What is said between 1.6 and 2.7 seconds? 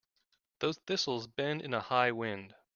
in a high wind.